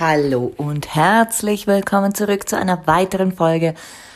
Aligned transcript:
Hallo 0.00 0.52
und 0.56 0.94
herzlich 0.94 1.66
willkommen 1.66 2.14
zurück 2.14 2.48
zu 2.48 2.56
einer 2.56 2.86
weiteren 2.86 3.30
Folge 3.30 3.74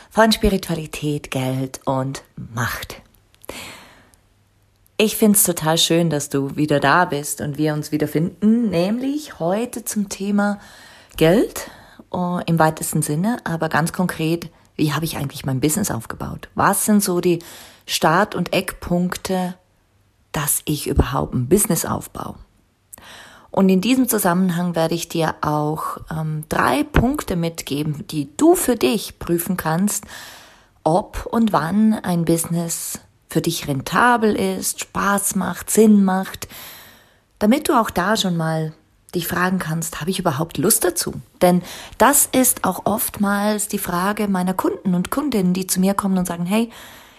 von 0.09 0.31
Spiritualität, 0.31 1.29
Geld 1.29 1.81
und 1.85 2.23
Macht. 2.35 2.99
Ich 4.97 5.15
finde 5.15 5.37
es 5.37 5.43
total 5.43 5.77
schön, 5.77 6.09
dass 6.09 6.29
du 6.29 6.55
wieder 6.55 6.79
da 6.79 7.05
bist 7.05 7.41
und 7.41 7.59
wir 7.59 7.73
uns 7.73 7.91
wieder 7.91 8.07
finden, 8.07 8.69
nämlich 8.69 9.39
heute 9.39 9.85
zum 9.85 10.09
Thema 10.09 10.59
Geld 11.15 11.69
uh, 12.11 12.39
im 12.47 12.57
weitesten 12.57 13.03
Sinne, 13.03 13.37
aber 13.43 13.69
ganz 13.69 13.93
konkret, 13.93 14.49
wie 14.75 14.93
habe 14.93 15.05
ich 15.05 15.15
eigentlich 15.15 15.45
mein 15.45 15.59
Business 15.59 15.91
aufgebaut? 15.91 16.49
Was 16.55 16.85
sind 16.85 17.03
so 17.03 17.21
die 17.21 17.39
Start- 17.85 18.33
und 18.33 18.51
Eckpunkte, 18.51 19.53
dass 20.31 20.63
ich 20.65 20.87
überhaupt 20.87 21.35
ein 21.35 21.47
Business 21.47 21.85
aufbaue? 21.85 22.35
Und 23.57 23.69
in 23.69 23.81
diesem 23.81 24.07
Zusammenhang 24.07 24.75
werde 24.75 24.93
ich 24.93 25.09
dir 25.09 25.33
auch 25.41 25.97
ähm, 26.11 26.43
drei 26.47 26.83
Punkte 26.83 27.35
mitgeben, 27.35 28.05
die 28.05 28.29
du 28.37 28.53
für 28.53 28.75
dich 28.75 29.17
prüfen 29.17 29.57
kannst, 29.57 30.03
ob 30.83 31.25
und 31.25 31.53
wann 31.53 31.95
ein 31.95 32.23
Business 32.23 32.99
für 33.27 33.41
dich 33.41 33.67
rentabel 33.67 34.35
ist, 34.35 34.81
Spaß 34.81 35.33
macht, 35.37 35.71
Sinn 35.71 36.03
macht, 36.03 36.47
damit 37.39 37.67
du 37.67 37.73
auch 37.73 37.89
da 37.89 38.15
schon 38.15 38.37
mal 38.37 38.73
dich 39.15 39.27
fragen 39.27 39.57
kannst, 39.57 40.01
habe 40.01 40.11
ich 40.11 40.19
überhaupt 40.19 40.59
Lust 40.59 40.83
dazu? 40.83 41.13
Denn 41.41 41.63
das 41.97 42.29
ist 42.31 42.63
auch 42.63 42.85
oftmals 42.85 43.67
die 43.67 43.79
Frage 43.79 44.27
meiner 44.27 44.53
Kunden 44.53 44.93
und 44.93 45.09
Kundinnen, 45.09 45.55
die 45.55 45.65
zu 45.65 45.79
mir 45.79 45.95
kommen 45.95 46.19
und 46.19 46.27
sagen, 46.27 46.45
hey, 46.45 46.69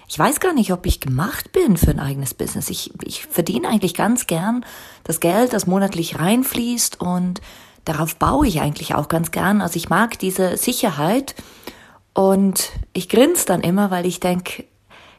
ich 0.09 0.19
weiß 0.19 0.41
gar 0.41 0.55
nicht, 0.55 0.73
ob 0.73 0.87
ich 0.87 1.01
gemacht 1.01 1.53
bin 1.53 1.77
für 1.77 1.91
ein 1.91 2.01
eigenes 2.01 2.33
Business. 2.33 2.71
Ich, 2.71 2.93
ich 3.05 3.27
verdiene 3.27 3.69
eigentlich 3.69 3.95
ganz 3.95 4.27
gern 4.27 4.65
das 5.05 5.21
Geld, 5.21 5.53
das 5.53 5.67
monatlich 5.67 6.19
reinfließt 6.19 7.01
und 7.01 7.43
darauf 7.85 8.17
baue 8.17 8.47
ich 8.47 8.63
eigentlich 8.63 8.95
auch 8.95 9.09
ganz 9.09 9.31
gern. 9.31 9.61
Also 9.61 9.77
ich 9.77 9.91
mag 9.91 10.19
diese 10.19 10.57
Sicherheit 10.57 11.35
und 12.15 12.71
ich 12.95 13.11
grinse 13.11 13.45
dann 13.45 13.61
immer, 13.61 13.91
weil 13.91 14.07
ich 14.07 14.19
denke, 14.19 14.65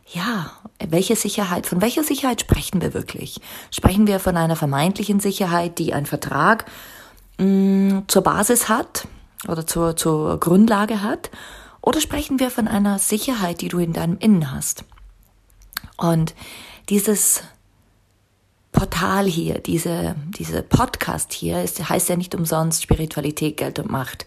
ja, 0.07 0.51
welche 0.88 1.16
Sicherheit, 1.16 1.67
von 1.67 1.81
welcher 1.81 2.03
Sicherheit 2.03 2.41
sprechen 2.41 2.81
wir 2.81 2.95
wirklich? 2.95 3.39
Sprechen 3.69 4.07
wir 4.07 4.19
von 4.19 4.38
einer 4.38 4.55
vermeintlichen 4.55 5.19
Sicherheit, 5.19 5.78
die 5.78 5.94
ein 5.94 6.07
Vertrag 6.07 6.66
mh, 7.38 7.45
mm, 7.45 8.03
zur 8.07 8.23
Basis 8.23 8.69
hat 8.69 9.07
oder 9.47 9.67
zur, 9.67 9.95
zur 9.95 10.39
Grundlage 10.39 11.03
hat? 11.03 11.29
Oder 11.81 12.01
sprechen 12.01 12.40
wir 12.40 12.51
von 12.51 12.67
einer 12.67 13.00
Sicherheit, 13.00 13.62
die 13.62 13.67
du 13.67 13.79
in 13.79 13.94
deinem 13.94 14.17
Innen 14.17 14.51
hast? 14.51 14.84
Und 15.97 16.35
dieses 16.90 17.44
Portal 18.72 19.25
hier, 19.25 19.59
diese, 19.59 20.16
diese 20.38 20.63
Podcast 20.63 21.34
hier, 21.34 21.63
ist, 21.63 21.90
heißt 21.90 22.09
ja 22.09 22.16
nicht 22.16 22.35
umsonst 22.35 22.84
Spiritualität, 22.84 23.57
Geld 23.57 23.79
und 23.79 23.90
Macht. 23.90 24.25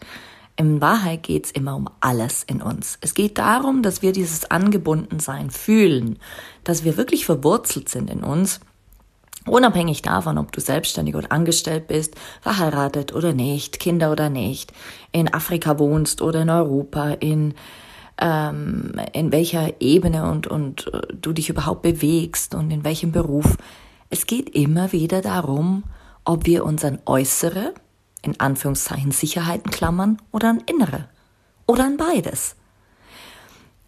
In 0.56 0.80
Wahrheit 0.80 1.22
geht's 1.22 1.50
immer 1.50 1.74
um 1.76 1.88
alles 2.00 2.42
in 2.42 2.60
uns. 2.60 2.98
Es 3.00 3.14
geht 3.14 3.38
darum, 3.38 3.82
dass 3.82 4.02
wir 4.02 4.12
dieses 4.12 4.50
Angebundensein 4.50 5.50
fühlen, 5.50 6.18
dass 6.64 6.84
wir 6.84 6.96
wirklich 6.96 7.24
verwurzelt 7.24 7.88
sind 7.88 8.10
in 8.10 8.22
uns 8.22 8.60
Unabhängig 9.46 10.02
davon, 10.02 10.38
ob 10.38 10.52
du 10.52 10.60
selbstständig 10.60 11.16
oder 11.16 11.32
angestellt 11.32 11.88
bist, 11.88 12.14
verheiratet 12.40 13.12
oder 13.12 13.32
nicht, 13.32 13.80
Kinder 13.80 14.12
oder 14.12 14.30
nicht, 14.30 14.72
in 15.10 15.32
Afrika 15.32 15.78
wohnst 15.78 16.22
oder 16.22 16.42
in 16.42 16.50
Europa, 16.50 17.10
in, 17.10 17.54
ähm, 18.18 19.00
in 19.12 19.32
welcher 19.32 19.80
Ebene 19.80 20.30
und, 20.30 20.46
und 20.46 20.92
äh, 20.92 21.00
du 21.20 21.32
dich 21.32 21.48
überhaupt 21.48 21.82
bewegst 21.82 22.54
und 22.54 22.70
in 22.70 22.84
welchem 22.84 23.10
Beruf. 23.10 23.56
Es 24.10 24.26
geht 24.26 24.50
immer 24.50 24.92
wieder 24.92 25.22
darum, 25.22 25.84
ob 26.24 26.46
wir 26.46 26.64
uns 26.64 26.84
an 26.84 27.00
äußere, 27.04 27.74
in 28.22 28.38
Anführungszeichen 28.38 29.10
Sicherheiten 29.10 29.72
klammern 29.72 30.18
oder 30.30 30.50
an 30.50 30.62
innere 30.66 31.08
oder 31.66 31.84
an 31.84 31.96
beides. 31.96 32.54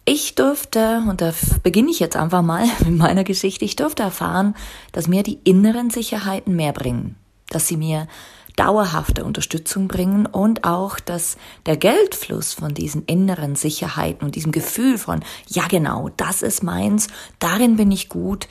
Ich 0.07 0.35
durfte, 0.35 1.03
und 1.09 1.21
da 1.21 1.33
beginne 1.63 1.89
ich 1.89 1.99
jetzt 1.99 2.15
einfach 2.15 2.43
mal 2.43 2.67
mit 2.85 2.95
meiner 2.95 3.23
Geschichte, 3.23 3.65
ich 3.65 3.75
durfte 3.75 4.03
erfahren, 4.03 4.55
dass 4.91 5.07
mir 5.07 5.23
die 5.23 5.39
inneren 5.43 5.89
Sicherheiten 5.89 6.55
mehr 6.55 6.73
bringen, 6.73 7.15
dass 7.49 7.67
sie 7.67 7.75
mir 7.75 8.07
dauerhafte 8.55 9.25
Unterstützung 9.25 9.87
bringen 9.87 10.27
und 10.27 10.63
auch, 10.63 10.99
dass 10.99 11.37
der 11.65 11.75
Geldfluss 11.75 12.53
von 12.53 12.73
diesen 12.73 13.03
inneren 13.05 13.55
Sicherheiten 13.55 14.23
und 14.25 14.35
diesem 14.35 14.51
Gefühl 14.51 14.97
von, 14.97 15.21
ja 15.47 15.67
genau, 15.67 16.09
das 16.15 16.41
ist 16.41 16.63
meins, 16.63 17.07
darin 17.39 17.75
bin 17.75 17.91
ich 17.91 18.07
gut, 18.07 18.47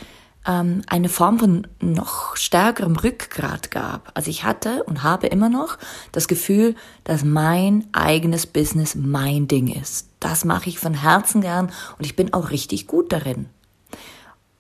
ähm, 0.47 0.83
eine 0.87 1.09
Form 1.09 1.39
von 1.39 1.67
noch 1.81 2.37
stärkerem 2.37 2.97
Rückgrat 2.97 3.71
gab. 3.71 4.11
Also 4.15 4.31
ich 4.31 4.45
hatte 4.45 4.85
und 4.85 5.03
habe 5.03 5.27
immer 5.29 5.49
noch 5.49 5.79
das 6.13 6.29
Gefühl, 6.29 6.75
dass 7.05 7.25
mein 7.25 7.87
eigenes 7.93 8.47
Business 8.47 8.95
mein 8.95 9.49
Ding 9.49 9.69
ist. 9.69 10.09
Das 10.21 10.45
mache 10.45 10.69
ich 10.69 10.79
von 10.79 10.95
Herzen 10.95 11.41
gern 11.41 11.71
und 11.99 12.05
ich 12.05 12.17
bin 12.17 12.33
auch 12.33 12.51
richtig 12.51 12.87
gut 12.87 13.13
darin. 13.13 13.47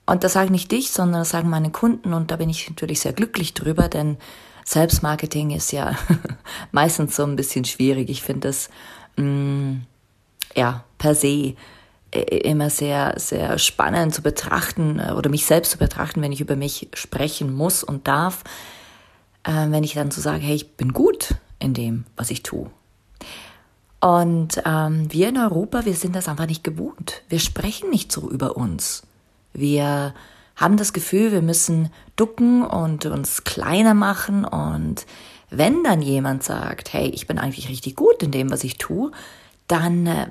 Und 0.06 0.22
das 0.24 0.34
sage 0.34 0.46
ich 0.46 0.52
nicht 0.52 0.72
dich, 0.72 0.90
sondern 0.90 1.22
das 1.22 1.30
sagen 1.30 1.48
meine 1.48 1.70
Kunden 1.70 2.12
und 2.12 2.30
da 2.30 2.36
bin 2.36 2.50
ich 2.50 2.68
natürlich 2.68 3.00
sehr 3.00 3.14
glücklich 3.14 3.54
drüber, 3.54 3.88
denn 3.88 4.18
Selbstmarketing 4.64 5.50
ist 5.50 5.72
ja 5.72 5.96
meistens 6.72 7.16
so 7.16 7.24
ein 7.24 7.36
bisschen 7.36 7.64
schwierig. 7.64 8.10
Ich 8.10 8.22
finde 8.22 8.48
das 8.48 8.68
mh, 9.16 9.24
mm, 9.24 9.86
ja 10.56 10.84
per 10.98 11.14
se 11.14 11.54
immer 12.20 12.70
sehr, 12.70 13.14
sehr 13.18 13.58
spannend 13.58 14.14
zu 14.14 14.22
betrachten 14.22 14.98
äh, 14.98 15.12
oder 15.12 15.30
mich 15.30 15.46
selbst 15.46 15.72
zu 15.72 15.78
betrachten, 15.78 16.22
wenn 16.22 16.32
ich 16.32 16.40
über 16.40 16.56
mich 16.56 16.88
sprechen 16.94 17.52
muss 17.52 17.84
und 17.84 18.06
darf, 18.08 18.44
äh, 19.44 19.70
wenn 19.70 19.84
ich 19.84 19.94
dann 19.94 20.10
so 20.10 20.20
sage, 20.20 20.42
hey, 20.42 20.54
ich 20.54 20.76
bin 20.76 20.92
gut 20.92 21.34
in 21.58 21.74
dem, 21.74 22.04
was 22.16 22.30
ich 22.30 22.42
tue. 22.42 22.70
Und 24.00 24.60
ähm, 24.66 25.10
wir 25.10 25.30
in 25.30 25.38
Europa, 25.38 25.86
wir 25.86 25.94
sind 25.94 26.14
das 26.14 26.28
einfach 26.28 26.46
nicht 26.46 26.62
gewohnt. 26.62 27.22
Wir 27.30 27.38
sprechen 27.38 27.88
nicht 27.88 28.12
so 28.12 28.28
über 28.28 28.56
uns. 28.56 29.02
Wir 29.54 30.12
haben 30.56 30.76
das 30.76 30.92
Gefühl, 30.92 31.32
wir 31.32 31.40
müssen 31.40 31.90
ducken 32.16 32.62
und 32.64 33.06
uns 33.06 33.44
kleiner 33.44 33.94
machen. 33.94 34.44
Und 34.44 35.06
wenn 35.48 35.82
dann 35.84 36.02
jemand 36.02 36.42
sagt, 36.42 36.92
hey, 36.92 37.08
ich 37.08 37.26
bin 37.26 37.38
eigentlich 37.38 37.68
richtig 37.68 37.96
gut 37.96 38.22
in 38.22 38.30
dem, 38.30 38.50
was 38.50 38.62
ich 38.62 38.76
tue, 38.76 39.10
dann 39.66 40.06
äh, 40.06 40.26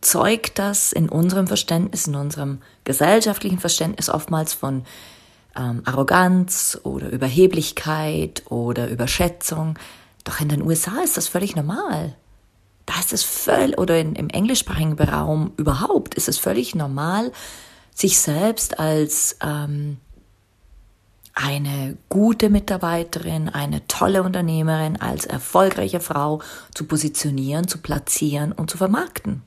zeugt 0.00 0.58
das 0.58 0.92
in 0.92 1.08
unserem 1.08 1.46
Verständnis, 1.46 2.06
in 2.06 2.14
unserem 2.14 2.60
gesellschaftlichen 2.84 3.58
Verständnis 3.58 4.08
oftmals 4.08 4.54
von 4.54 4.84
ähm, 5.56 5.82
Arroganz 5.84 6.78
oder 6.82 7.10
Überheblichkeit 7.10 8.44
oder 8.50 8.88
Überschätzung. 8.88 9.78
Doch 10.24 10.40
in 10.40 10.48
den 10.48 10.62
USA 10.62 11.00
ist 11.02 11.16
das 11.16 11.28
völlig 11.28 11.56
normal. 11.56 12.14
Da 12.86 12.98
ist 12.98 13.12
es 13.12 13.22
völlig, 13.22 13.78
oder 13.78 13.98
in, 13.98 14.14
im 14.14 14.30
englischsprachigen 14.30 14.98
Raum 14.98 15.52
überhaupt, 15.56 16.14
ist 16.14 16.28
es 16.28 16.38
völlig 16.38 16.74
normal, 16.74 17.32
sich 17.94 18.18
selbst 18.18 18.78
als 18.78 19.36
ähm, 19.42 19.98
eine 21.40 21.96
gute 22.08 22.50
Mitarbeiterin, 22.50 23.48
eine 23.48 23.86
tolle 23.86 24.24
Unternehmerin, 24.24 25.00
als 25.00 25.24
erfolgreiche 25.24 26.00
Frau 26.00 26.42
zu 26.74 26.84
positionieren, 26.84 27.68
zu 27.68 27.78
platzieren 27.78 28.50
und 28.50 28.70
zu 28.70 28.76
vermarkten. 28.76 29.42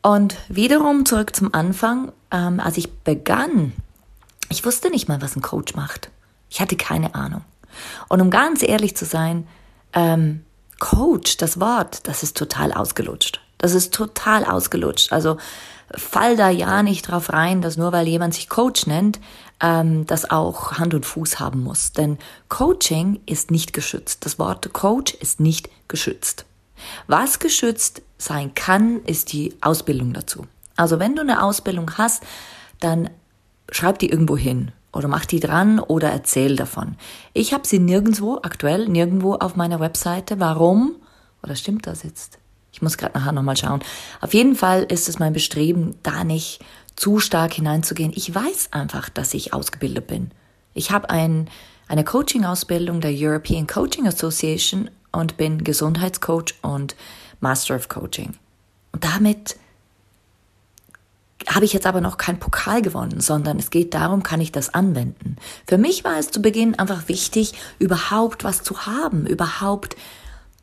Und 0.00 0.36
wiederum 0.48 1.04
zurück 1.04 1.36
zum 1.36 1.52
Anfang, 1.52 2.10
ähm, 2.30 2.58
als 2.58 2.78
ich 2.78 2.90
begann, 2.90 3.74
ich 4.48 4.64
wusste 4.64 4.88
nicht 4.88 5.06
mal, 5.06 5.20
was 5.20 5.36
ein 5.36 5.42
Coach 5.42 5.74
macht. 5.74 6.10
Ich 6.48 6.60
hatte 6.60 6.76
keine 6.76 7.14
Ahnung. 7.14 7.42
Und 8.08 8.22
um 8.22 8.30
ganz 8.30 8.62
ehrlich 8.62 8.96
zu 8.96 9.04
sein, 9.04 9.46
ähm, 9.92 10.42
Coach, 10.78 11.36
das 11.36 11.60
Wort, 11.60 12.08
das 12.08 12.22
ist 12.22 12.36
total 12.36 12.72
ausgelutscht. 12.72 13.40
Das 13.58 13.74
ist 13.74 13.92
total 13.92 14.44
ausgelutscht. 14.44 15.12
Also 15.12 15.36
fall 15.96 16.36
da 16.36 16.48
ja 16.48 16.82
nicht 16.82 17.08
drauf 17.08 17.32
rein, 17.32 17.60
dass 17.62 17.76
nur 17.76 17.92
weil 17.92 18.08
jemand 18.08 18.34
sich 18.34 18.48
Coach 18.48 18.86
nennt, 18.86 19.20
ähm, 19.64 20.06
das 20.06 20.30
auch 20.30 20.72
Hand 20.72 20.92
und 20.92 21.06
Fuß 21.06 21.40
haben 21.40 21.62
muss. 21.62 21.92
Denn 21.92 22.18
Coaching 22.48 23.20
ist 23.24 23.50
nicht 23.50 23.72
geschützt. 23.72 24.26
Das 24.26 24.38
Wort 24.38 24.72
Coach 24.74 25.14
ist 25.14 25.40
nicht 25.40 25.70
geschützt. 25.88 26.44
Was 27.06 27.38
geschützt 27.38 28.02
sein 28.18 28.54
kann, 28.54 29.00
ist 29.04 29.32
die 29.32 29.54
Ausbildung 29.62 30.12
dazu. 30.12 30.46
Also 30.76 30.98
wenn 30.98 31.16
du 31.16 31.22
eine 31.22 31.42
Ausbildung 31.42 31.96
hast, 31.96 32.22
dann 32.80 33.08
schreib 33.70 33.98
die 34.00 34.10
irgendwo 34.10 34.36
hin 34.36 34.72
oder 34.92 35.08
mach 35.08 35.24
die 35.24 35.40
dran 35.40 35.80
oder 35.80 36.10
erzähl 36.10 36.56
davon. 36.56 36.96
Ich 37.32 37.54
habe 37.54 37.66
sie 37.66 37.78
nirgendwo, 37.78 38.40
aktuell 38.42 38.86
nirgendwo 38.88 39.34
auf 39.34 39.56
meiner 39.56 39.80
Webseite. 39.80 40.40
Warum? 40.40 40.96
Oder 41.42 41.56
stimmt 41.56 41.86
das 41.86 42.02
jetzt? 42.02 42.38
Ich 42.72 42.82
muss 42.82 42.98
gerade 42.98 43.16
nachher 43.16 43.32
nochmal 43.32 43.56
schauen. 43.56 43.80
Auf 44.20 44.34
jeden 44.34 44.56
Fall 44.56 44.82
ist 44.82 45.08
es 45.08 45.20
mein 45.20 45.32
Bestreben, 45.32 45.94
da 46.02 46.24
nicht 46.24 46.60
zu 46.96 47.18
stark 47.18 47.54
hineinzugehen. 47.54 48.12
Ich 48.14 48.34
weiß 48.34 48.68
einfach, 48.72 49.08
dass 49.08 49.34
ich 49.34 49.52
ausgebildet 49.52 50.06
bin. 50.06 50.30
Ich 50.74 50.90
habe 50.90 51.10
ein, 51.10 51.48
eine 51.88 52.04
Coaching-Ausbildung 52.04 53.00
der 53.00 53.12
European 53.14 53.66
Coaching 53.66 54.06
Association 54.06 54.90
und 55.12 55.36
bin 55.36 55.64
Gesundheitscoach 55.64 56.54
und 56.62 56.96
Master 57.40 57.76
of 57.76 57.88
Coaching. 57.88 58.34
Und 58.92 59.04
damit 59.04 59.56
habe 61.46 61.64
ich 61.64 61.72
jetzt 61.72 61.86
aber 61.86 62.00
noch 62.00 62.16
keinen 62.16 62.38
Pokal 62.38 62.80
gewonnen, 62.80 63.20
sondern 63.20 63.58
es 63.58 63.70
geht 63.70 63.92
darum, 63.92 64.22
kann 64.22 64.40
ich 64.40 64.50
das 64.50 64.72
anwenden. 64.72 65.36
Für 65.66 65.78
mich 65.78 66.04
war 66.04 66.18
es 66.18 66.30
zu 66.30 66.40
Beginn 66.40 66.78
einfach 66.78 67.08
wichtig, 67.08 67.52
überhaupt 67.78 68.44
was 68.44 68.62
zu 68.62 68.86
haben, 68.86 69.26
überhaupt 69.26 69.96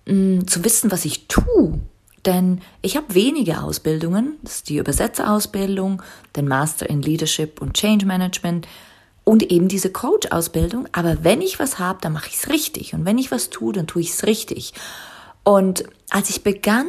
mh, 0.05 0.13
mm, 0.13 0.47
zu 0.47 0.63
wissen, 0.63 0.91
was 0.91 1.05
ich 1.05 1.27
tue 1.27 1.79
denn 2.25 2.61
ich 2.81 2.97
habe 2.97 3.13
wenige 3.13 3.61
Ausbildungen, 3.61 4.37
das 4.43 4.57
ist 4.57 4.69
die 4.69 4.77
Übersetzerausbildung, 4.77 6.01
den 6.35 6.47
Master 6.47 6.89
in 6.89 7.01
Leadership 7.01 7.61
und 7.61 7.73
Change 7.73 8.05
Management 8.05 8.67
und 9.23 9.43
eben 9.51 9.67
diese 9.67 9.91
Coach-Ausbildung. 9.91 10.87
Aber 10.91 11.23
wenn 11.23 11.41
ich 11.41 11.59
was 11.59 11.79
habe, 11.79 11.99
dann 12.01 12.13
mache 12.13 12.29
ich 12.29 12.35
es 12.35 12.49
richtig. 12.49 12.93
Und 12.93 13.05
wenn 13.05 13.17
ich 13.17 13.31
was 13.31 13.49
tue, 13.49 13.73
dann 13.73 13.87
tue 13.87 14.01
ich 14.01 14.11
es 14.11 14.25
richtig. 14.25 14.73
Und 15.43 15.83
als 16.09 16.29
ich 16.29 16.43
begann, 16.43 16.87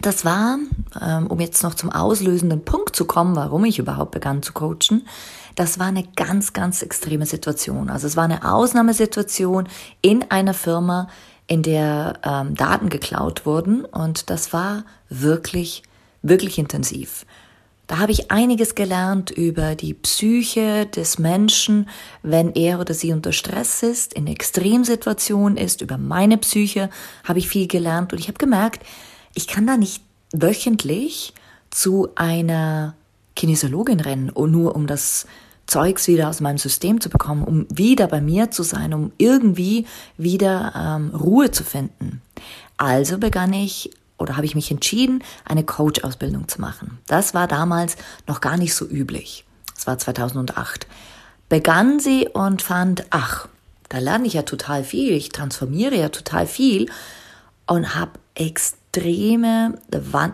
das 0.00 0.24
war, 0.24 0.58
ähm, 1.00 1.28
um 1.28 1.40
jetzt 1.40 1.62
noch 1.62 1.74
zum 1.74 1.90
auslösenden 1.90 2.64
Punkt 2.64 2.94
zu 2.94 3.04
kommen, 3.04 3.36
warum 3.36 3.64
ich 3.64 3.78
überhaupt 3.78 4.10
begann 4.10 4.42
zu 4.42 4.52
coachen, 4.52 5.06
das 5.54 5.78
war 5.78 5.86
eine 5.86 6.04
ganz, 6.16 6.52
ganz 6.52 6.82
extreme 6.82 7.26
Situation. 7.26 7.88
Also 7.88 8.06
es 8.06 8.16
war 8.16 8.24
eine 8.24 8.50
Ausnahmesituation 8.52 9.68
in 10.02 10.30
einer 10.30 10.54
Firma, 10.54 11.08
in 11.46 11.62
der 11.62 12.20
ähm, 12.24 12.54
Daten 12.54 12.88
geklaut 12.88 13.46
wurden 13.46 13.84
und 13.84 14.30
das 14.30 14.52
war 14.52 14.84
wirklich, 15.08 15.82
wirklich 16.22 16.58
intensiv. 16.58 17.26
Da 17.86 17.98
habe 17.98 18.12
ich 18.12 18.30
einiges 18.30 18.74
gelernt 18.74 19.30
über 19.30 19.74
die 19.74 19.92
Psyche 19.92 20.86
des 20.86 21.18
Menschen, 21.18 21.88
wenn 22.22 22.52
er 22.52 22.80
oder 22.80 22.94
sie 22.94 23.12
unter 23.12 23.32
Stress 23.32 23.82
ist, 23.82 24.14
in 24.14 24.26
Extremsituationen 24.26 25.58
ist, 25.58 25.82
über 25.82 25.98
meine 25.98 26.38
Psyche 26.38 26.88
habe 27.24 27.40
ich 27.40 27.48
viel 27.48 27.68
gelernt 27.68 28.12
und 28.12 28.18
ich 28.20 28.28
habe 28.28 28.38
gemerkt, 28.38 28.86
ich 29.34 29.46
kann 29.46 29.66
da 29.66 29.76
nicht 29.76 30.02
wöchentlich 30.32 31.34
zu 31.70 32.08
einer 32.14 32.94
Kinesiologin 33.36 34.00
rennen, 34.00 34.32
nur 34.34 34.74
um 34.74 34.86
das 34.86 35.26
Zeugs 35.66 36.08
wieder 36.08 36.28
aus 36.28 36.40
meinem 36.40 36.58
System 36.58 37.00
zu 37.00 37.08
bekommen, 37.08 37.44
um 37.44 37.66
wieder 37.70 38.06
bei 38.06 38.20
mir 38.20 38.50
zu 38.50 38.62
sein, 38.62 38.94
um 38.94 39.12
irgendwie 39.18 39.86
wieder 40.16 40.72
ähm, 40.76 41.14
Ruhe 41.14 41.50
zu 41.50 41.64
finden. 41.64 42.22
Also 42.76 43.18
begann 43.18 43.52
ich 43.52 43.90
oder 44.18 44.36
habe 44.36 44.46
ich 44.46 44.54
mich 44.54 44.70
entschieden, 44.70 45.22
eine 45.44 45.64
Coach-Ausbildung 45.64 46.48
zu 46.48 46.60
machen. 46.60 46.98
Das 47.06 47.34
war 47.34 47.48
damals 47.48 47.96
noch 48.26 48.40
gar 48.40 48.56
nicht 48.56 48.74
so 48.74 48.86
üblich. 48.86 49.44
Das 49.74 49.86
war 49.86 49.98
2008. 49.98 50.86
Begann 51.48 52.00
sie 52.00 52.28
und 52.28 52.62
fand, 52.62 53.04
ach, 53.10 53.48
da 53.88 53.98
lerne 53.98 54.26
ich 54.26 54.34
ja 54.34 54.42
total 54.42 54.84
viel, 54.84 55.12
ich 55.12 55.28
transformiere 55.30 55.96
ja 55.96 56.08
total 56.08 56.46
viel 56.46 56.90
und 57.66 57.94
habe 57.94 58.12
extreme, 58.34 59.78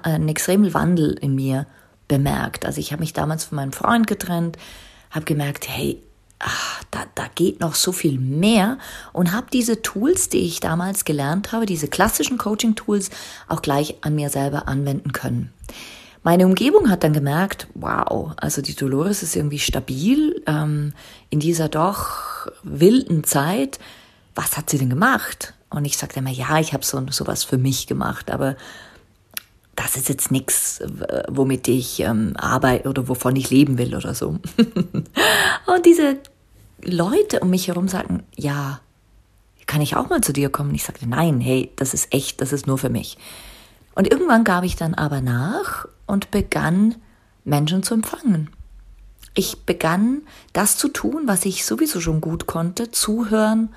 einen 0.03 0.29
extremen 0.29 0.73
Wandel 0.73 1.13
in 1.21 1.35
mir 1.35 1.67
bemerkt. 2.09 2.65
Also 2.67 2.81
ich 2.81 2.93
habe 2.93 3.01
mich 3.01 3.13
damals 3.13 3.45
von 3.45 3.57
meinem 3.57 3.73
Freund 3.73 4.07
getrennt, 4.07 4.57
habe 5.11 5.25
gemerkt, 5.25 5.69
hey, 5.69 6.03
ach, 6.39 6.83
da, 6.91 7.05
da 7.15 7.27
geht 7.35 7.61
noch 7.61 7.75
so 7.75 7.93
viel 7.93 8.19
mehr 8.19 8.79
und 9.13 9.33
habe 9.33 9.47
diese 9.53 9.83
Tools, 9.83 10.29
die 10.29 10.39
ich 10.39 10.61
damals 10.61 11.05
gelernt 11.05 11.53
habe, 11.53 11.67
diese 11.67 11.89
klassischen 11.89 12.39
Coaching-Tools, 12.39 13.11
auch 13.49 13.63
gleich 13.63 13.97
an 14.01 14.15
mir 14.15 14.31
selber 14.31 14.67
anwenden 14.67 15.13
können. 15.13 15.53
Meine 16.23 16.47
Umgebung 16.47 16.91
hat 16.91 17.03
dann 17.03 17.13
gemerkt, 17.13 17.69
wow, 17.75 18.33
also 18.37 18.61
die 18.61 18.75
Dolores 18.75 19.23
ist 19.23 19.37
irgendwie 19.37 19.59
stabil 19.59 20.43
ähm, 20.47 20.93
in 21.31 21.41
dieser 21.41 21.69
doch 21.69 22.49
wilden 22.63 23.25
Zeit. 23.25 23.79
Was 24.35 24.57
hat 24.57 24.69
sie 24.69 24.79
denn 24.79 24.91
gemacht? 24.91 25.55
Und 25.71 25.87
ich 25.87 25.97
sagte 25.97 26.19
immer, 26.19 26.31
ja, 26.31 26.59
ich 26.59 26.75
habe 26.75 26.85
so 26.85 27.03
sowas 27.11 27.45
für 27.45 27.57
mich 27.57 27.87
gemacht, 27.87 28.31
aber 28.31 28.57
das 29.83 29.97
ist 29.97 30.11
jetzt 30.11 30.31
nichts, 30.31 30.83
womit 31.29 31.67
ich 31.67 32.01
ähm, 32.01 32.35
arbeite 32.37 32.87
oder 32.89 33.09
wovon 33.09 33.35
ich 33.37 33.49
leben 33.49 33.79
will 33.79 33.95
oder 33.95 34.15
so. 34.15 34.29
und 35.67 35.87
diese 35.87 36.19
Leute 36.83 37.41
um 37.41 37.49
mich 37.49 37.69
herum 37.69 37.89
sagten, 37.89 38.23
ja, 38.37 38.81
kann 39.67 39.81
ich 39.81 39.97
auch 39.97 40.11
mal 40.11 40.21
zu 40.21 40.35
dir 40.35 40.51
kommen? 40.51 40.75
Ich 40.75 40.85
sagte, 40.85 41.09
nein, 41.09 41.41
hey, 41.41 41.73
das 41.77 41.95
ist 41.95 42.13
echt, 42.13 42.43
das 42.43 42.53
ist 42.53 42.67
nur 42.67 42.77
für 42.77 42.91
mich. 42.91 43.17
Und 43.95 44.11
irgendwann 44.11 44.45
gab 44.45 44.65
ich 44.65 44.77
dann 44.77 44.93
aber 44.95 45.23
nach 45.23 45.89
und 46.07 46.31
begann 46.31 46.97
Menschen 47.45 47.83
zu 47.83 47.95
empfangen. 47.95 48.51
Ich 49.35 49.65
begann 49.65 50.23
das 50.53 50.77
zu 50.77 50.89
tun, 50.89 51.23
was 51.25 51.47
ich 51.47 51.65
sowieso 51.65 52.01
schon 52.03 52.21
gut 52.21 52.47
konnte, 52.47 52.91
zuhören, 52.91 53.71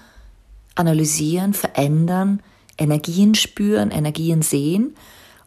analysieren, 0.76 1.54
verändern, 1.54 2.42
Energien 2.78 3.36
spüren, 3.36 3.92
Energien 3.92 4.42
sehen 4.42 4.96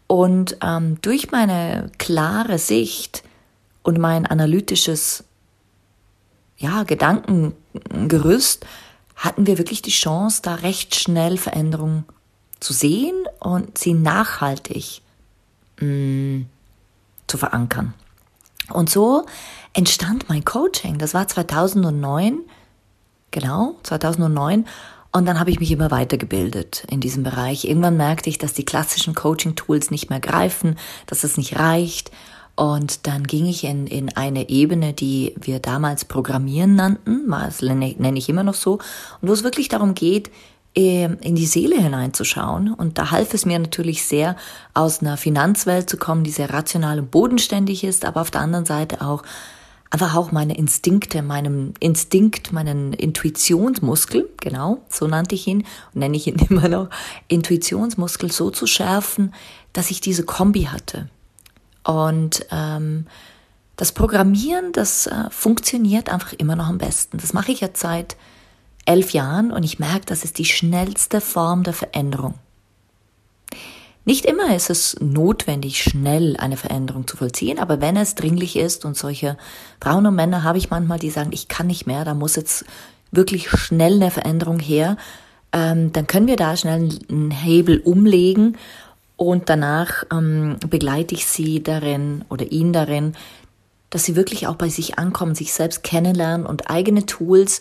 und 0.07 0.57
ähm, 0.63 1.01
durch 1.03 1.31
meine 1.31 1.91
klare 1.99 2.59
Sicht 2.59 3.23
und 3.83 3.99
mein 3.99 4.27
analytisches 4.27 5.25
ja, 6.59 6.85
Gedankengerüst 6.85 8.65
hatten 9.17 9.47
wir 9.47 9.59
wirklich 9.59 9.83
die 9.83 9.91
Chance, 9.91 10.43
da 10.43 10.57
recht 10.57 10.95
schnell 10.95 11.39
Veränderungen 11.39 12.05
zu 12.61 12.73
sehen 12.73 13.25
und 13.41 13.79
sie 13.79 13.95
nachhaltig 13.95 15.03
mh, 15.81 15.87
mm, 15.87 16.47
zu 17.27 17.39
verankern. 17.39 17.95
Und 18.73 18.91
so 18.91 19.27
entstand 19.73 20.29
mein 20.29 20.45
Coaching. 20.45 20.99
Das 20.99 21.15
war 21.15 21.29
2009, 21.29 22.41
genau, 23.31 23.77
2009. 23.83 24.67
Und 25.17 25.25
dann 25.25 25.41
habe 25.41 25.49
ich 25.49 25.61
mich 25.61 25.73
immer 25.73 25.91
weitergebildet 25.91 26.85
in 26.91 27.01
diesem 27.01 27.23
Bereich. 27.23 27.65
Irgendwann 27.65 27.97
merkte 27.97 28.29
ich, 28.29 28.37
dass 28.37 28.53
die 28.53 28.67
klassischen 28.67 29.15
Coaching-Tools 29.15 29.91
nicht 29.91 30.11
mehr 30.11 30.21
greifen, 30.21 30.77
dass 31.07 31.25
es 31.25 31.39
nicht 31.39 31.59
reicht. 31.59 32.11
Und 32.55 33.07
dann 33.07 33.25
ging 33.25 33.47
ich 33.47 33.65
in, 33.65 33.87
in 33.87 34.15
eine 34.15 34.51
Ebene, 34.51 34.93
die 34.93 35.35
wir 35.41 35.59
damals 35.59 36.05
Programmieren 36.05 36.75
nannten, 36.75 37.31
das 37.31 37.63
nenne 37.63 38.19
ich 38.19 38.29
immer 38.29 38.43
noch 38.43 38.53
so, 38.53 38.75
und 39.23 39.29
wo 39.31 39.33
es 39.33 39.43
wirklich 39.43 39.71
darum 39.71 39.95
geht, 39.95 40.31
ähm, 40.75 41.17
in 41.23 41.35
die 41.35 41.47
Seele 41.47 41.81
hineinzuschauen. 41.81 42.75
Und 42.75 42.99
da 42.99 43.11
half 43.11 43.33
es 43.33 43.47
mir 43.47 43.59
natürlich 43.59 44.05
sehr, 44.05 44.37
aus 44.75 45.01
einer 45.01 45.17
Finanzwelt 45.17 45.89
zu 45.89 45.97
kommen, 45.97 46.25
die 46.25 46.31
sehr 46.31 46.51
rational 46.51 46.99
und 46.99 47.11
bodenständig 47.11 47.85
ist, 47.85 48.05
aber 48.05 48.21
auf 48.21 48.31
der 48.31 48.43
anderen 48.43 48.67
Seite 48.67 49.01
auch 49.01 49.23
einfach 49.97 50.15
auch 50.15 50.31
meine 50.31 50.55
Instinkte, 50.59 51.23
meinem 51.23 51.73
Instinkt, 51.81 52.53
meinen 52.53 52.93
Intuitionsmuskel, 52.93 54.29
genau, 54.43 54.83
so 54.91 55.07
nannte 55.07 55.35
ich 55.35 55.47
ihn 55.47 55.65
nenne 55.95 56.19
ich 56.19 56.27
ihn 56.27 56.37
immer 56.51 56.69
noch, 56.69 56.91
Intuitionsmuskel 57.29 58.31
so 58.31 58.51
zu 58.51 58.67
schärfen, 58.67 59.33
dass 59.73 59.91
ich 59.91 60.03
diese 60.03 60.25
Kombi 60.25 60.65
hatte. 60.65 61.09
Und 61.83 62.45
ähm, 62.51 63.07
das 63.77 63.93
Programmieren, 63.93 64.73
das 64.73 65.07
äh, 65.07 65.31
funktioniert 65.31 66.11
einfach 66.11 66.35
immer 66.35 66.57
noch 66.57 66.67
am 66.67 66.77
besten. 66.77 67.17
Das 67.17 67.33
mache 67.33 67.53
ich 67.53 67.61
ja 67.61 67.69
seit 67.73 68.19
elf 68.85 69.13
Jahren 69.13 69.51
und 69.51 69.63
ich 69.63 69.79
merke, 69.79 70.05
das 70.05 70.25
ist 70.25 70.37
die 70.37 70.45
schnellste 70.45 71.23
Form 71.23 71.63
der 71.63 71.73
Veränderung. 71.73 72.35
Nicht 74.07 74.25
immer 74.25 74.55
ist 74.55 74.71
es 74.71 74.97
notwendig, 75.01 75.83
schnell 75.83 76.37
eine 76.37 76.57
Veränderung 76.57 77.09
zu 77.09 77.17
vollziehen, 77.17 77.59
aber 77.59 77.81
wenn 77.81 77.97
es 77.97 78.15
dringlich 78.15 78.55
ist 78.55 78.85
und 78.85 78.97
solche 78.97 79.37
Frauen 79.83 80.07
und 80.07 80.15
Männer 80.15 80.45
habe 80.45 80.59
ich 80.59 80.71
manchmal, 80.71 81.01
die 81.01 81.11
sagen, 81.11 81.31
ich 81.33 81.49
kann 81.49 81.67
nicht 81.67 81.89
mehr, 81.89 82.05
da 82.05 82.15
muss 82.15 82.37
jetzt 82.37 82.65
wirklich 83.11 83.51
schnell 83.51 83.95
eine 83.95 84.13
Veränderung 84.13 84.61
her, 84.61 84.97
ähm, 85.53 85.93
dann 85.93 86.07
können 86.07 86.29
wir 86.29 86.37
da 86.37 86.57
schnell 86.57 86.89
einen 87.11 87.33
Hebel 87.33 87.81
umlegen 87.81 88.57
und 89.17 89.49
danach 89.51 90.05
ähm, 90.13 90.59
begleite 90.71 91.17
ich 91.17 91.27
sie 91.27 91.61
darin 91.61 92.25
oder 92.29 92.53
ihn 92.53 92.73
darin, 92.73 93.15
dass 93.91 94.05
sie 94.05 94.15
wirklich 94.15 94.47
auch 94.47 94.55
bei 94.55 94.69
sich 94.69 95.01
ankommen, 95.01 95.35
sich 95.35 95.53
selbst 95.53 95.83
kennenlernen 95.83 96.47
und 96.47 96.71
eigene 96.71 97.07
Tools 97.07 97.61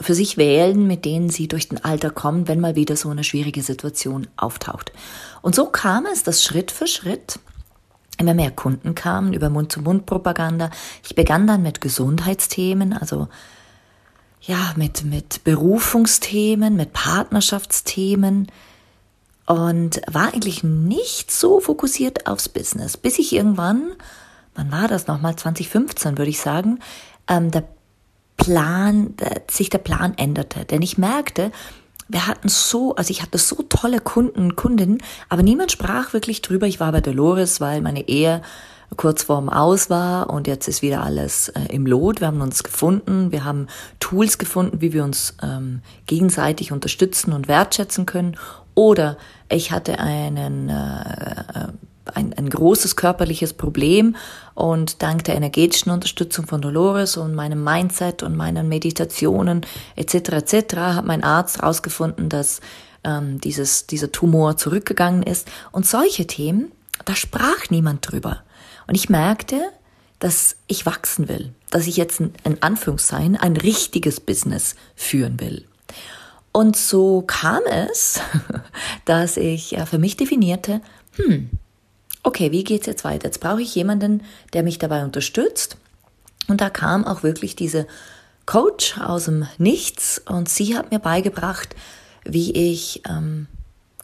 für 0.00 0.14
sich 0.14 0.36
wählen, 0.36 0.86
mit 0.86 1.04
denen 1.04 1.30
sie 1.30 1.48
durch 1.48 1.68
den 1.68 1.84
Alter 1.84 2.10
kommen, 2.10 2.48
wenn 2.48 2.60
mal 2.60 2.76
wieder 2.76 2.96
so 2.96 3.10
eine 3.10 3.24
schwierige 3.24 3.62
Situation 3.62 4.26
auftaucht. 4.36 4.92
Und 5.42 5.54
so 5.54 5.66
kam 5.66 6.06
es, 6.06 6.22
dass 6.22 6.42
Schritt 6.42 6.70
für 6.70 6.86
Schritt 6.86 7.38
immer 8.18 8.34
mehr 8.34 8.50
Kunden 8.50 8.94
kamen 8.94 9.32
über 9.32 9.48
Mund-zu-Mund-Propaganda. 9.48 10.70
Ich 11.04 11.14
begann 11.14 11.46
dann 11.46 11.62
mit 11.62 11.80
Gesundheitsthemen, 11.80 12.92
also 12.92 13.28
ja, 14.40 14.72
mit, 14.76 15.04
mit 15.04 15.44
Berufungsthemen, 15.44 16.74
mit 16.74 16.92
Partnerschaftsthemen 16.92 18.50
und 19.46 20.00
war 20.06 20.34
eigentlich 20.34 20.62
nicht 20.62 21.30
so 21.30 21.60
fokussiert 21.60 22.26
aufs 22.26 22.48
Business, 22.48 22.96
bis 22.96 23.18
ich 23.18 23.32
irgendwann, 23.32 23.92
wann 24.54 24.72
war 24.72 24.88
das 24.88 25.06
nochmal, 25.06 25.36
2015 25.36 26.18
würde 26.18 26.30
ich 26.30 26.40
sagen, 26.40 26.80
ähm, 27.28 27.50
der 27.50 27.64
Plan, 28.38 29.14
sich 29.50 29.68
der 29.68 29.78
Plan 29.78 30.14
änderte. 30.16 30.64
Denn 30.64 30.80
ich 30.80 30.96
merkte, 30.96 31.52
wir 32.08 32.26
hatten 32.26 32.48
so, 32.48 32.94
also 32.96 33.10
ich 33.10 33.20
hatte 33.20 33.36
so 33.36 33.56
tolle 33.68 34.00
Kunden, 34.00 34.56
Kundinnen, 34.56 34.98
aber 35.28 35.42
niemand 35.42 35.70
sprach 35.70 36.14
wirklich 36.14 36.40
drüber. 36.40 36.66
Ich 36.66 36.80
war 36.80 36.90
bei 36.92 37.02
Dolores, 37.02 37.60
weil 37.60 37.82
meine 37.82 38.08
Ehe 38.08 38.40
kurz 38.96 39.24
vorm 39.24 39.50
Aus 39.50 39.90
war 39.90 40.30
und 40.30 40.46
jetzt 40.46 40.66
ist 40.66 40.80
wieder 40.80 41.02
alles 41.02 41.50
äh, 41.50 41.60
im 41.68 41.84
Lot. 41.84 42.20
Wir 42.20 42.28
haben 42.28 42.40
uns 42.40 42.64
gefunden, 42.64 43.32
wir 43.32 43.44
haben 43.44 43.66
Tools 44.00 44.38
gefunden, 44.38 44.80
wie 44.80 44.94
wir 44.94 45.04
uns 45.04 45.36
ähm, 45.42 45.82
gegenseitig 46.06 46.72
unterstützen 46.72 47.34
und 47.34 47.48
wertschätzen 47.48 48.06
können. 48.06 48.38
Oder 48.74 49.18
ich 49.50 49.72
hatte 49.72 49.98
einen 49.98 50.70
äh, 50.70 51.02
äh 51.02 51.68
ein, 52.14 52.32
ein 52.34 52.48
großes 52.48 52.96
körperliches 52.96 53.52
Problem 53.52 54.16
und 54.54 55.02
dank 55.02 55.24
der 55.24 55.36
energetischen 55.36 55.92
Unterstützung 55.92 56.46
von 56.46 56.60
Dolores 56.60 57.16
und 57.16 57.34
meinem 57.34 57.62
Mindset 57.62 58.22
und 58.22 58.36
meinen 58.36 58.68
Meditationen 58.68 59.64
etc. 59.96 60.14
etc. 60.14 60.76
hat 60.76 61.04
mein 61.04 61.24
Arzt 61.24 61.58
herausgefunden, 61.58 62.28
dass 62.28 62.60
ähm, 63.04 63.40
dieses, 63.40 63.86
dieser 63.86 64.12
Tumor 64.12 64.56
zurückgegangen 64.56 65.22
ist. 65.22 65.48
Und 65.72 65.86
solche 65.86 66.26
Themen, 66.26 66.72
da 67.04 67.14
sprach 67.14 67.70
niemand 67.70 68.10
drüber. 68.10 68.42
Und 68.86 68.94
ich 68.94 69.08
merkte, 69.08 69.60
dass 70.18 70.56
ich 70.66 70.86
wachsen 70.86 71.28
will, 71.28 71.52
dass 71.70 71.86
ich 71.86 71.96
jetzt 71.96 72.20
in, 72.20 72.32
in 72.44 72.62
Anführungszeichen 72.62 73.36
ein 73.36 73.56
richtiges 73.56 74.20
Business 74.20 74.74
führen 74.96 75.38
will. 75.40 75.64
Und 76.52 76.76
so 76.76 77.22
kam 77.26 77.60
es, 77.70 78.20
dass 79.04 79.36
ich 79.36 79.76
für 79.88 79.98
mich 79.98 80.16
definierte, 80.16 80.80
hm, 81.16 81.50
okay, 82.22 82.52
wie 82.52 82.64
geht's 82.64 82.86
jetzt 82.86 83.04
weiter? 83.04 83.26
Jetzt 83.26 83.40
brauche 83.40 83.62
ich 83.62 83.74
jemanden, 83.74 84.22
der 84.52 84.62
mich 84.62 84.78
dabei 84.78 85.04
unterstützt. 85.04 85.76
Und 86.48 86.60
da 86.60 86.70
kam 86.70 87.04
auch 87.04 87.22
wirklich 87.22 87.56
diese 87.56 87.86
Coach 88.46 88.98
aus 88.98 89.26
dem 89.26 89.46
Nichts 89.58 90.22
und 90.24 90.48
sie 90.48 90.76
hat 90.76 90.90
mir 90.90 90.98
beigebracht, 90.98 91.76
wie 92.24 92.52
ich 92.52 93.02
ähm, 93.08 93.46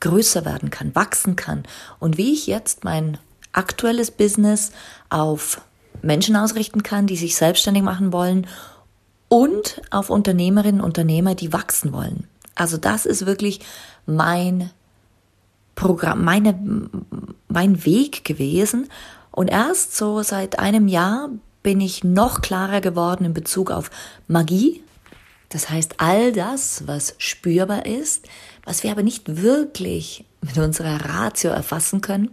größer 0.01 0.45
werden 0.45 0.69
kann, 0.71 0.95
wachsen 0.95 1.35
kann 1.35 1.63
und 1.99 2.19
wie 2.19 2.33
ich 2.33 2.47
jetzt 2.47 2.85
mein 2.85 3.19
aktuelles 3.53 4.11
Business 4.11 4.73
auf 5.09 5.63
Menschen 6.03 6.37
ausrichten 6.37 6.83
kann, 6.83 7.07
die 7.07 7.17
sich 7.17 7.37
selbstständig 7.37 7.83
machen 7.83 8.13
wollen 8.13 8.47
und 9.29 9.81
auf 9.91 10.11
Unternehmerinnen 10.11 10.81
und 10.81 10.89
Unternehmer, 10.89 11.35
die 11.35 11.53
wachsen 11.53 11.93
wollen. 11.93 12.29
Also 12.55 12.77
das 12.77 13.07
ist 13.07 13.27
wirklich 13.27 13.61
mein 14.07 14.71
Programm, 15.75 16.25
meine, 16.25 16.59
mein 17.49 17.85
Weg 17.85 18.25
gewesen. 18.25 18.89
Und 19.31 19.49
erst 19.49 19.97
so 19.97 20.23
seit 20.23 20.59
einem 20.59 20.89
Jahr 20.89 21.31
bin 21.63 21.81
ich 21.81 22.05
noch 22.05 22.41
klarer 22.41 22.81
geworden 22.81 23.25
in 23.25 23.35
Bezug 23.35 23.71
auf 23.71 23.91
Magie. 24.29 24.83
Das 25.49 25.71
heißt, 25.71 25.95
all 25.99 26.33
das, 26.33 26.87
was 26.87 27.15
spürbar 27.19 27.87
ist, 27.87 28.29
was 28.65 28.83
wir 28.83 28.91
aber 28.91 29.03
nicht 29.03 29.43
wirklich 29.43 30.25
mit 30.41 30.59
unserer 30.59 31.05
Ratio 31.05 31.51
erfassen 31.51 32.01
können. 32.01 32.31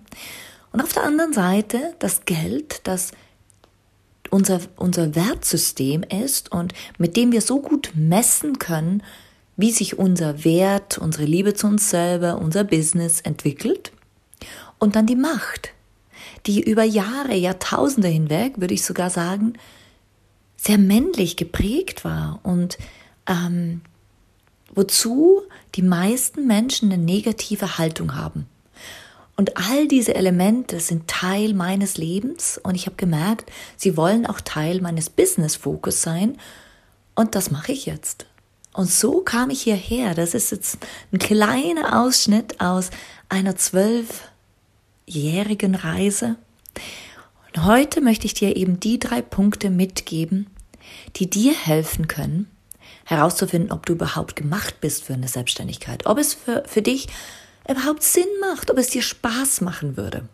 Und 0.72 0.82
auf 0.82 0.94
der 0.94 1.04
anderen 1.04 1.34
Seite 1.34 1.96
das 2.00 2.26
Geld, 2.26 2.82
das 2.88 3.12
unser, 4.30 4.60
unser 4.78 5.14
Wertsystem 5.16 6.04
ist 6.04 6.52
und 6.52 6.74
mit 6.98 7.16
dem 7.16 7.32
wir 7.32 7.42
so 7.42 7.62
gut 7.62 7.92
messen 7.94 8.60
können, 8.60 9.04
wie 9.62 9.72
sich 9.72 9.98
unser 9.98 10.44
Wert, 10.44 10.98
unsere 10.98 11.26
Liebe 11.26 11.54
zu 11.54 11.68
uns 11.68 11.90
selber, 11.90 12.38
unser 12.38 12.64
Business 12.64 13.22
entwickelt. 13.22 13.92
Und 14.80 14.96
dann 14.96 15.06
die 15.06 15.16
Macht, 15.16 15.70
die 16.48 16.62
über 16.62 16.84
Jahre, 16.84 17.36
Jahrtausende 17.36 18.08
hinweg, 18.08 18.60
würde 18.60 18.74
ich 18.74 18.84
sogar 18.84 19.10
sagen, 19.10 19.54
sehr 20.58 20.78
männlich 20.78 21.38
geprägt 21.38 22.04
war 22.04 22.40
und 22.44 22.78
ähm, 23.28 23.82
wozu 24.74 25.42
die 25.76 25.82
meisten 25.82 26.48
Menschen 26.48 26.92
eine 26.92 27.02
negative 27.02 27.78
Haltung 27.78 28.16
haben. 28.16 28.48
Und 29.38 29.58
all 29.58 29.88
diese 29.88 30.14
Elemente 30.14 30.80
sind 30.80 31.08
Teil 31.08 31.54
meines 31.54 31.98
Lebens 31.98 32.60
und 32.62 32.76
ich 32.76 32.86
habe 32.86 32.96
gemerkt, 32.96 33.52
sie 33.76 33.98
wollen 33.98 34.26
auch 34.26 34.42
Teil 34.42 34.82
meines 34.82 35.10
Business-Fokus 35.10 36.02
sein 36.02 36.38
und 37.16 37.36
das 37.36 37.50
mache 37.50 37.72
ich 37.72 37.86
jetzt. 37.86 38.28
Und 38.74 38.90
so 38.90 39.20
kam 39.22 39.50
ich 39.50 39.64
hierher. 39.64 40.16
Das 40.16 40.34
ist 40.34 40.52
jetzt 40.52 40.78
ein 41.12 41.20
kleiner 41.20 42.02
Ausschnitt 42.02 42.62
aus 42.62 42.90
einer 43.30 43.58
zwölfjährigen 43.58 45.76
Reise. 45.76 46.38
Und 47.54 47.66
heute 47.66 48.00
möchte 48.02 48.26
ich 48.26 48.34
dir 48.34 48.56
eben 48.56 48.80
die 48.80 48.98
drei 48.98 49.22
Punkte 49.22 49.70
mitgeben, 49.70 50.48
die 51.18 51.30
dir 51.30 51.54
helfen 51.54 52.08
können, 52.08 52.50
herauszufinden, 53.04 53.72
ob 53.72 53.86
du 53.86 53.94
überhaupt 53.94 54.38
gemacht 54.38 54.80
bist 54.80 55.04
für 55.04 55.14
eine 55.14 55.28
Selbstständigkeit, 55.28 56.06
ob 56.06 56.18
es 56.18 56.34
für, 56.34 56.64
für 56.66 56.82
dich 56.82 57.10
überhaupt 57.70 58.04
Sinn 58.04 58.24
macht, 58.40 58.72
ob 58.72 58.78
es 58.78 58.88
dir 58.88 59.02
Spaß 59.02 59.60
machen 59.62 59.98
würde. 59.98 60.30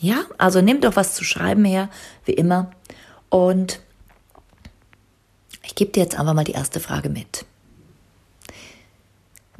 Ja, 0.00 0.24
also 0.38 0.60
nimm 0.60 0.80
doch 0.80 0.94
was 0.96 1.14
zu 1.14 1.24
schreiben 1.24 1.64
her, 1.64 1.88
wie 2.24 2.32
immer. 2.32 2.70
Und 3.28 3.80
ich 5.64 5.74
gebe 5.74 5.92
dir 5.92 6.02
jetzt 6.02 6.18
einfach 6.18 6.34
mal 6.34 6.44
die 6.44 6.52
erste 6.52 6.80
Frage 6.80 7.08
mit. 7.08 7.44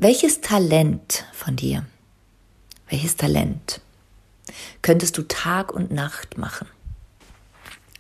Welches 0.05 0.41
Talent 0.41 1.27
von 1.33 1.55
dir, 1.55 1.87
welches 2.89 3.15
Talent 3.15 3.81
könntest 4.83 5.17
du 5.17 5.23
Tag 5.23 5.73
und 5.73 5.93
Nacht 5.93 6.37
machen? 6.37 6.67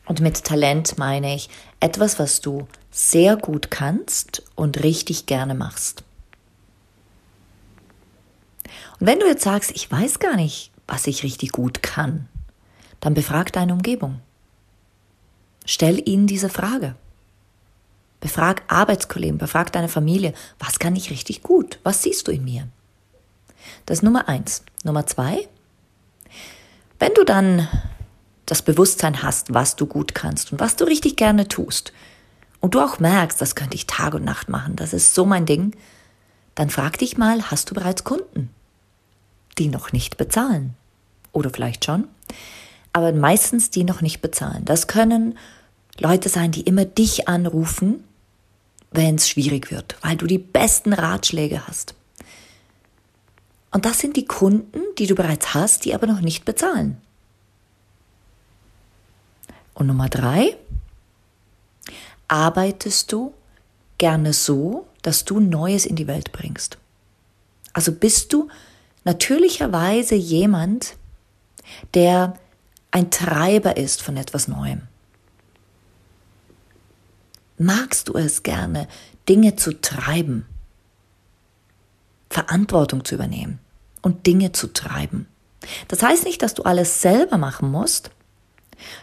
Und 0.07 0.19
mit 0.19 0.43
Talent 0.43 0.99
meine 0.99 1.33
ich 1.37 1.49
etwas, 1.79 2.19
was 2.19 2.41
du 2.41 2.67
sehr 2.91 3.37
gut 3.37 3.71
kannst 3.71 4.43
und 4.57 4.83
richtig 4.83 5.27
gerne 5.27 5.55
machst. 5.55 6.03
Und 8.99 9.07
wenn 9.07 9.21
du 9.21 9.29
jetzt 9.29 9.45
sagst, 9.45 9.71
ich 9.71 9.89
weiß 9.89 10.19
gar 10.19 10.35
nicht, 10.35 10.73
was 10.89 11.07
ich 11.07 11.23
richtig 11.23 11.53
gut 11.53 11.85
kann, 11.85 12.29
dann 12.99 13.15
befrag 13.15 13.53
deine 13.53 13.75
Umgebung. 13.75 14.19
Stell 15.67 16.03
ihnen 16.09 16.27
diese 16.27 16.49
Frage. 16.49 16.97
Befrag 18.23 18.63
Arbeitskollegen, 18.69 19.37
befrag 19.37 19.73
deine 19.73 19.89
Familie. 19.89 20.33
Was 20.61 20.79
kann 20.79 20.95
ich 20.95 21.11
richtig 21.11 21.43
gut? 21.43 21.81
Was 21.83 22.03
siehst 22.03 22.29
du 22.29 22.33
in 22.33 22.45
mir? 22.45 22.69
Das 23.85 23.99
ist 23.99 24.03
Nummer 24.03 24.29
eins. 24.29 24.63
Nummer 24.85 25.07
zwei. 25.07 25.49
Wenn 27.01 27.13
du 27.15 27.25
dann 27.25 27.69
das 28.47 28.63
Bewusstsein 28.63 29.25
hast, 29.25 29.53
was 29.53 29.75
du 29.75 29.87
gut 29.87 30.15
kannst 30.15 30.53
und 30.53 30.61
was 30.61 30.77
du 30.77 30.85
richtig 30.85 31.17
gerne 31.17 31.49
tust, 31.49 31.93
und 32.61 32.75
du 32.75 32.81
auch 32.81 33.01
merkst, 33.01 33.41
das 33.41 33.57
könnte 33.57 33.75
ich 33.75 33.89
Tag 33.89 34.15
und 34.15 34.25
Nacht 34.25 34.49
machen, 34.49 34.77
das 34.77 34.93
ist 34.93 35.15
so 35.17 35.27
mein 35.27 35.47
Ding, 35.47 35.75
dann 36.55 36.71
frag 36.71 36.97
dich 36.97 37.19
mal, 37.19 37.51
hast 37.51 37.69
du 37.69 37.75
bereits 37.75 38.05
Kunden, 38.05 38.51
die 39.59 39.67
noch 39.67 39.91
nicht 39.93 40.17
bezahlen? 40.17 40.75
Oder 41.33 41.51
vielleicht 41.51 41.85
schon, 41.85 42.07
aber 42.93 43.13
meistens 43.13 43.71
die 43.71 43.83
noch 43.83 44.01
nicht 44.01 44.21
bezahlen. 44.21 44.65
Das 44.65 44.87
können 44.87 45.37
Leute 45.99 46.29
sein, 46.29 46.53
die 46.53 46.61
immer 46.61 46.85
dich 46.85 47.27
anrufen 47.27 48.05
wenn 48.93 49.17
es 49.17 49.29
schwierig 49.29 49.71
wird, 49.71 49.97
weil 50.03 50.17
du 50.17 50.27
die 50.27 50.39
besten 50.39 50.93
Ratschläge 50.93 51.67
hast. 51.67 51.95
Und 53.71 53.87
das 53.87 53.99
sind 53.99 54.17
die 54.17 54.27
Kunden, 54.27 54.81
die 54.99 55.07
du 55.07 55.15
bereits 55.15 55.55
hast, 55.55 55.85
die 55.85 55.95
aber 55.95 56.07
noch 56.07 56.21
nicht 56.21 56.45
bezahlen. 56.45 57.01
Und 59.75 59.87
Nummer 59.87 60.11
drei, 60.11 60.57
arbeitest 62.29 63.13
du 63.13 63.33
gerne 63.99 64.33
so, 64.33 64.87
dass 65.01 65.25
du 65.25 65.41
Neues 65.41 65.87
in 65.87 65.97
die 65.97 66.07
Welt 66.07 66.33
bringst. 66.33 66.79
Also 67.73 67.93
bist 67.93 68.33
du 68.33 68.49
natürlicherweise 69.05 70.15
jemand, 70.15 70.97
der 71.95 72.39
ein 72.91 73.11
Treiber 73.11 73.79
ist 73.79 74.03
von 74.03 74.19
etwas 74.19 74.49
Neuem 74.49 74.83
magst 77.65 78.09
du 78.09 78.15
es 78.15 78.43
gerne, 78.43 78.89
Dinge 79.29 79.57
zu 79.57 79.81
treiben, 79.81 80.47
Verantwortung 82.31 83.05
zu 83.05 83.15
übernehmen 83.15 83.59
und 84.01 84.27
Dinge 84.27 84.53
zu 84.53 84.73
treiben. 84.73 85.27
Das 85.89 86.03
heißt 86.03 86.25
nicht, 86.25 86.43
dass 86.43 86.55
du 86.55 86.65
alles 86.65 87.03
selber 87.03 87.39
machen 87.39 87.71
musst, 87.71 88.11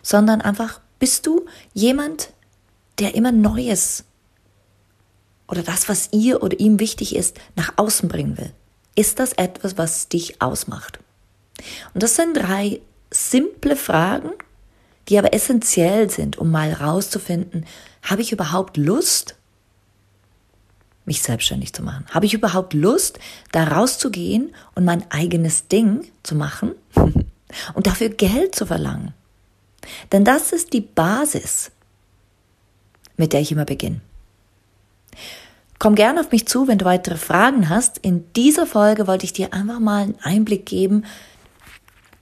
sondern 0.01 0.41
einfach 0.41 0.81
bist 0.99 1.25
du 1.25 1.45
jemand, 1.73 2.33
der 2.99 3.15
immer 3.15 3.31
Neues 3.31 4.03
oder 5.47 5.63
das, 5.63 5.89
was 5.89 6.09
ihr 6.11 6.43
oder 6.43 6.59
ihm 6.59 6.79
wichtig 6.79 7.15
ist, 7.15 7.39
nach 7.55 7.73
außen 7.77 8.09
bringen 8.09 8.37
will? 8.37 8.51
Ist 8.95 9.19
das 9.19 9.33
etwas, 9.33 9.77
was 9.77 10.09
dich 10.09 10.41
ausmacht? 10.41 10.99
Und 11.93 12.03
das 12.03 12.15
sind 12.15 12.35
drei 12.35 12.81
simple 13.11 13.75
Fragen, 13.75 14.31
die 15.07 15.17
aber 15.17 15.33
essentiell 15.33 16.09
sind, 16.09 16.37
um 16.37 16.51
mal 16.51 16.73
rauszufinden, 16.73 17.65
habe 18.01 18.21
ich 18.21 18.31
überhaupt 18.31 18.77
Lust, 18.77 19.35
mich 21.05 21.21
selbstständig 21.21 21.73
zu 21.73 21.83
machen? 21.83 22.05
Habe 22.11 22.25
ich 22.25 22.33
überhaupt 22.33 22.73
Lust, 22.73 23.19
da 23.51 23.65
rauszugehen 23.65 24.53
und 24.75 24.85
mein 24.85 25.09
eigenes 25.11 25.67
Ding 25.67 26.05
zu 26.23 26.35
machen 26.35 26.75
und 27.73 27.87
dafür 27.87 28.09
Geld 28.09 28.55
zu 28.55 28.65
verlangen? 28.65 29.13
Denn 30.11 30.23
das 30.23 30.51
ist 30.51 30.73
die 30.73 30.81
Basis, 30.81 31.71
mit 33.17 33.33
der 33.33 33.41
ich 33.41 33.51
immer 33.51 33.65
beginne. 33.65 34.01
Komm 35.79 35.95
gerne 35.95 36.19
auf 36.19 36.31
mich 36.31 36.45
zu, 36.45 36.67
wenn 36.67 36.77
du 36.77 36.85
weitere 36.85 37.17
Fragen 37.17 37.69
hast. 37.69 37.99
In 37.99 38.25
dieser 38.33 38.67
Folge 38.67 39.07
wollte 39.07 39.25
ich 39.25 39.33
dir 39.33 39.53
einfach 39.53 39.79
mal 39.79 40.03
einen 40.03 40.19
Einblick 40.21 40.65
geben, 40.65 41.05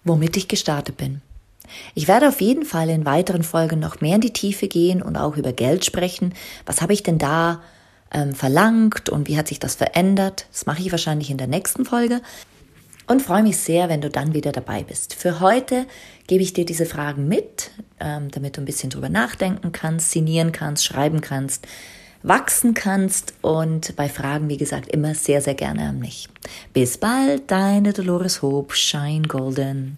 womit 0.03 0.37
ich 0.37 0.47
gestartet 0.47 0.95
bin. 0.95 1.21
Ich 1.95 2.07
werde 2.07 2.27
auf 2.27 2.41
jeden 2.41 2.65
Fall 2.65 2.89
in 2.89 3.05
weiteren 3.05 3.43
Folgen 3.43 3.79
noch 3.79 4.01
mehr 4.01 4.15
in 4.15 4.21
die 4.21 4.33
Tiefe 4.33 4.67
gehen 4.67 5.01
und 5.01 5.15
auch 5.17 5.37
über 5.37 5.53
Geld 5.53 5.85
sprechen. 5.85 6.33
Was 6.65 6.81
habe 6.81 6.93
ich 6.93 7.03
denn 7.03 7.17
da 7.17 7.61
ähm, 8.11 8.33
verlangt 8.33 9.09
und 9.09 9.27
wie 9.27 9.37
hat 9.37 9.47
sich 9.47 9.59
das 9.59 9.75
verändert? 9.75 10.47
Das 10.51 10.65
mache 10.65 10.81
ich 10.81 10.91
wahrscheinlich 10.91 11.29
in 11.29 11.37
der 11.37 11.47
nächsten 11.47 11.85
Folge 11.85 12.21
und 13.07 13.21
freue 13.21 13.43
mich 13.43 13.57
sehr, 13.57 13.89
wenn 13.89 14.01
du 14.01 14.09
dann 14.09 14.33
wieder 14.33 14.51
dabei 14.51 14.83
bist. 14.83 15.13
Für 15.13 15.39
heute 15.39 15.85
gebe 16.27 16.43
ich 16.43 16.53
dir 16.53 16.65
diese 16.65 16.85
Fragen 16.85 17.27
mit, 17.27 17.71
ähm, 17.99 18.29
damit 18.31 18.57
du 18.57 18.61
ein 18.61 18.65
bisschen 18.65 18.89
drüber 18.89 19.09
nachdenken 19.09 19.71
kannst, 19.71 20.11
sinnieren 20.11 20.51
kannst, 20.51 20.85
schreiben 20.85 21.21
kannst, 21.21 21.65
wachsen 22.23 22.73
kannst 22.73 23.33
und 23.41 23.95
bei 23.95 24.09
Fragen, 24.09 24.49
wie 24.49 24.57
gesagt, 24.57 24.89
immer 24.89 25.15
sehr, 25.15 25.41
sehr 25.41 25.55
gerne 25.55 25.89
an 25.89 25.99
mich. 25.99 26.27
Bis 26.73 26.97
bald, 26.97 27.49
deine 27.49 27.93
Dolores 27.93 28.41
Hope, 28.41 28.75
Shine 28.75 29.27
Golden. 29.27 29.97